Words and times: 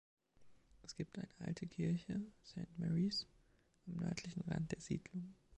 Es 0.81 0.95
gibt 0.95 1.19
eine 1.19 1.27
alte 1.45 1.67
Kirche, 1.67 2.21
Saint 2.41 2.79
Mary's 2.79 3.27
am 3.85 3.97
nördlichen 3.97 4.41
Rand 4.51 4.71
der 4.71 4.81
Siedlung. 4.81 5.35